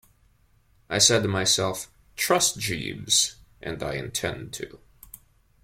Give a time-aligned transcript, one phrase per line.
[0.89, 4.79] I said to myself 'Trust Jeeves,' and I intend to.